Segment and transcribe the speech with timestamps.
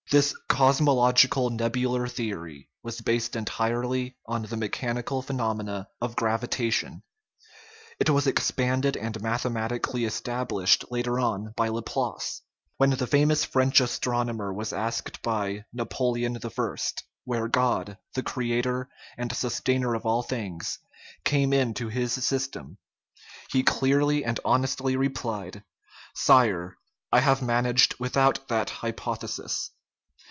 [0.09, 7.01] This" cosmological nebular theory" was based entirely on the mechanical phenomena of gravitation.
[7.97, 12.41] It was ex panded and mathematically established later on by Laplace.
[12.75, 16.75] When the famous French astronomer was asked by Napoleon I.
[17.23, 20.79] where God, the creator and sus tainer of all things,
[21.23, 22.77] came in in his system,
[23.49, 25.63] he clearly and honestly replied:"
[26.13, 26.75] Sire,
[27.13, 29.71] I have managed with THE UNITY OF NATURE out that hypothesis."